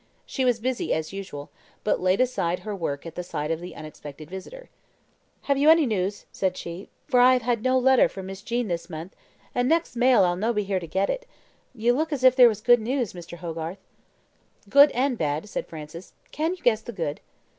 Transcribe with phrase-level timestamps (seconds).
[0.25, 1.51] She was busy, as usual,
[1.83, 4.67] but laid aside her work at the sight of the unexpected visitor.
[5.43, 8.67] "Have you any news?" said she, "for I have had no letter from Miss Jean
[8.67, 9.15] this month,
[9.53, 11.27] and next mail I'll no be here to get it.
[11.75, 13.37] You look as if there was good news, Mr.
[13.37, 13.77] Hogarth."
[14.67, 17.21] "Good and bad," said Francis; "can you guess the good?"